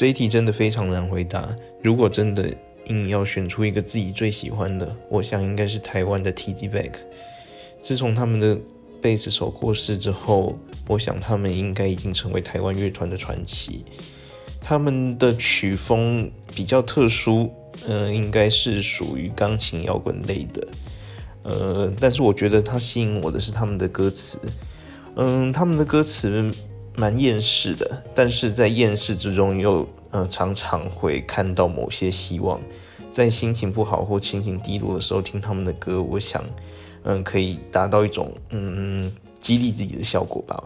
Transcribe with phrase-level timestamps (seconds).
[0.00, 1.54] 这一题真的非常难回答。
[1.82, 2.50] 如果真的
[2.86, 6.92] 硬要选出一个自己最喜欢的，我想应该是台湾的 T G Back。
[7.82, 8.58] 自从他们的
[9.02, 10.56] 贝斯手过世之后，
[10.88, 13.84] 我想他们应该已经成为台湾乐团的传奇。
[14.58, 17.52] 他们的曲风比较特殊，
[17.86, 20.68] 呃，应该是属于钢琴摇滚类的。
[21.42, 24.38] 呃，但是我觉得它吸引我的是他们的歌词。
[25.16, 26.50] 嗯，他们的歌词
[27.00, 32.60] 蛮厌世的，但是在厌世之中又呃常常会看到某些希望。
[33.10, 36.44] 在心情不好或心情低落的时候听他们的歌，我想
[37.04, 39.10] 嗯可以达到一种嗯
[39.40, 40.62] 激励自己的效果吧。